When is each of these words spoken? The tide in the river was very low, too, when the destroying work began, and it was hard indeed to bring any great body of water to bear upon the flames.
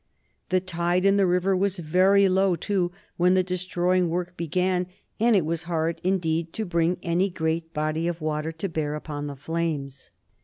The 0.49 0.59
tide 0.59 1.05
in 1.05 1.17
the 1.17 1.27
river 1.27 1.55
was 1.55 1.77
very 1.77 2.27
low, 2.27 2.55
too, 2.55 2.91
when 3.17 3.35
the 3.35 3.43
destroying 3.43 4.09
work 4.09 4.35
began, 4.35 4.87
and 5.19 5.35
it 5.35 5.45
was 5.45 5.65
hard 5.69 6.01
indeed 6.03 6.53
to 6.53 6.65
bring 6.65 6.97
any 7.03 7.29
great 7.29 7.71
body 7.71 8.07
of 8.07 8.19
water 8.19 8.51
to 8.51 8.67
bear 8.67 8.95
upon 8.95 9.27
the 9.27 9.35
flames. 9.35 10.09